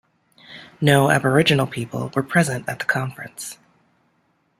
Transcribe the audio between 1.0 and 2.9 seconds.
Aboriginal people were present at the